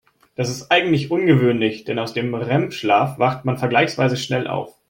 [0.35, 4.75] Das ist eigentlich ungewöhnlich, denn aus dem REM-Schlaf wacht man vergleichsweise schnell auf.